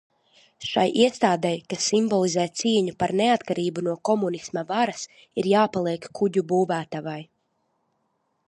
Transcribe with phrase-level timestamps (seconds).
[0.67, 5.05] Šai iestādei, kas simbolizē cīņu par neatkarību no komunisma varas,
[5.43, 7.19] ir jāpaliek kuģu būvētavai.